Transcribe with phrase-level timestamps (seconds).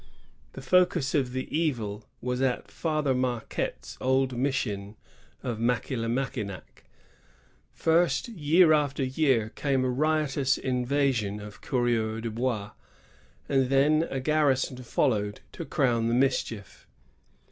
[0.53, 4.95] The focus of the evil was at Father Marquette's old mission
[5.43, 6.85] of Michilimaokinac.
[7.71, 12.71] First, year after year came a riotous invasion of coureurs de hois^
[13.47, 16.87] and then a garrison followed to crown the mischief.